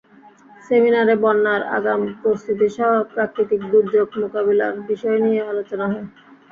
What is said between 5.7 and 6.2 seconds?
হয়।